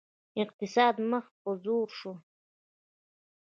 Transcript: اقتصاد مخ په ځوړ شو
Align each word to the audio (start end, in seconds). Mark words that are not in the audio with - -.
اقتصاد 0.43 0.95
مخ 1.11 1.25
په 1.41 1.49
ځوړ 1.63 1.87
شو 1.99 2.13